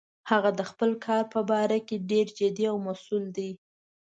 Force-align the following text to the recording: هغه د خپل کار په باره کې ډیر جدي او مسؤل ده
هغه 0.31 0.49
د 0.59 0.61
خپل 0.69 0.91
کار 1.05 1.23
په 1.33 1.39
باره 1.49 1.79
کې 1.87 2.05
ډیر 2.11 2.27
جدي 2.37 2.65
او 2.71 2.77
مسؤل 2.87 3.23
ده 3.37 3.49